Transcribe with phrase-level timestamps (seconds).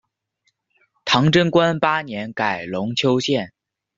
[1.05, 3.53] 唐贞观八年改龙丘县。